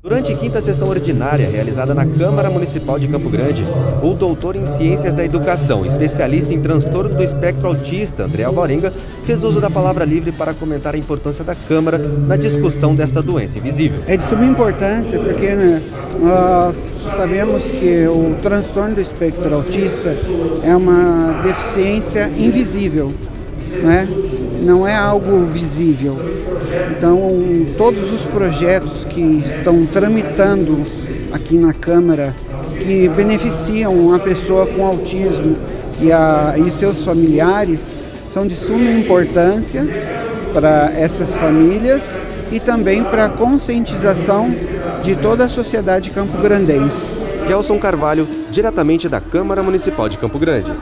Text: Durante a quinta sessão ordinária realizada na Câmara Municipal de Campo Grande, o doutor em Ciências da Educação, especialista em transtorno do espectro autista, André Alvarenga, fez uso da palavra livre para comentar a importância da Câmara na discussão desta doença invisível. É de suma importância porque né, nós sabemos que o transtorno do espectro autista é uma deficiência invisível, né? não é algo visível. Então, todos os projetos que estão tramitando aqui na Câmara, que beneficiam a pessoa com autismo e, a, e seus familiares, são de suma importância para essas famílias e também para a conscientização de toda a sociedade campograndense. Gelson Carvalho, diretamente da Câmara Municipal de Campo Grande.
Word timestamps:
Durante 0.00 0.32
a 0.32 0.36
quinta 0.36 0.62
sessão 0.62 0.88
ordinária 0.88 1.50
realizada 1.50 1.92
na 1.92 2.06
Câmara 2.06 2.48
Municipal 2.48 3.00
de 3.00 3.08
Campo 3.08 3.28
Grande, 3.28 3.64
o 4.00 4.14
doutor 4.14 4.54
em 4.54 4.64
Ciências 4.64 5.12
da 5.12 5.24
Educação, 5.24 5.84
especialista 5.84 6.54
em 6.54 6.60
transtorno 6.60 7.16
do 7.16 7.22
espectro 7.24 7.66
autista, 7.66 8.22
André 8.22 8.44
Alvarenga, 8.44 8.92
fez 9.24 9.42
uso 9.42 9.60
da 9.60 9.68
palavra 9.68 10.04
livre 10.04 10.30
para 10.30 10.54
comentar 10.54 10.94
a 10.94 10.98
importância 10.98 11.42
da 11.42 11.56
Câmara 11.56 11.98
na 11.98 12.36
discussão 12.36 12.94
desta 12.94 13.20
doença 13.20 13.58
invisível. 13.58 14.00
É 14.06 14.16
de 14.16 14.22
suma 14.22 14.44
importância 14.46 15.18
porque 15.18 15.48
né, 15.56 15.82
nós 16.20 16.94
sabemos 17.16 17.64
que 17.64 18.06
o 18.06 18.36
transtorno 18.40 18.94
do 18.94 19.00
espectro 19.00 19.52
autista 19.52 20.14
é 20.62 20.76
uma 20.76 21.42
deficiência 21.42 22.30
invisível, 22.38 23.12
né? 23.82 24.08
não 24.60 24.86
é 24.86 24.94
algo 24.94 25.46
visível. 25.46 26.16
Então, 26.96 27.18
todos 27.76 28.12
os 28.12 28.22
projetos 28.22 29.04
que 29.04 29.20
estão 29.20 29.86
tramitando 29.86 30.82
aqui 31.32 31.56
na 31.56 31.72
Câmara, 31.72 32.34
que 32.78 33.08
beneficiam 33.08 34.14
a 34.14 34.18
pessoa 34.18 34.66
com 34.66 34.84
autismo 34.84 35.56
e, 36.00 36.12
a, 36.12 36.54
e 36.64 36.70
seus 36.70 37.04
familiares, 37.04 37.94
são 38.32 38.46
de 38.46 38.54
suma 38.54 38.90
importância 38.90 39.86
para 40.52 40.92
essas 40.92 41.36
famílias 41.36 42.16
e 42.50 42.60
também 42.60 43.04
para 43.04 43.26
a 43.26 43.28
conscientização 43.28 44.50
de 45.02 45.14
toda 45.16 45.44
a 45.44 45.48
sociedade 45.48 46.10
campograndense. 46.10 47.08
Gelson 47.46 47.78
Carvalho, 47.78 48.26
diretamente 48.50 49.08
da 49.08 49.20
Câmara 49.20 49.62
Municipal 49.62 50.08
de 50.08 50.18
Campo 50.18 50.38
Grande. 50.38 50.72